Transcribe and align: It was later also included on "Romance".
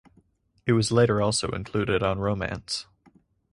It 0.65 0.71
was 0.73 0.91
later 0.91 1.21
also 1.21 1.49
included 1.51 2.01
on 2.01 2.17
"Romance". 2.17 2.87